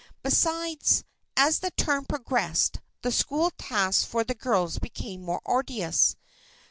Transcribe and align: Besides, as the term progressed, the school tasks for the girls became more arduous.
Besides, 0.23 1.03
as 1.37 1.59
the 1.59 1.69
term 1.69 2.05
progressed, 2.05 2.81
the 3.03 3.11
school 3.11 3.51
tasks 3.51 4.03
for 4.03 4.23
the 4.23 4.33
girls 4.33 4.79
became 4.79 5.21
more 5.21 5.43
arduous. 5.45 6.15